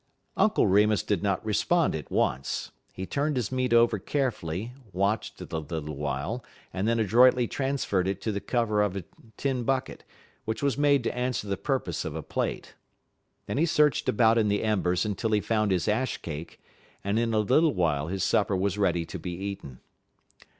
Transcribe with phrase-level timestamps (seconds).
[0.35, 2.71] Uncle Remus did not respond at once.
[2.91, 6.43] He turned his meat over carefully, watched it a little while,
[6.73, 9.03] and then adroitly transferred it to the cover of a
[9.37, 10.03] tin bucket,
[10.43, 12.73] which was made to answer the purpose of a plate.
[13.45, 16.59] Then he searched about in the embers until he found his ash cake,
[17.03, 19.81] and in a little while his supper was ready to be eaten.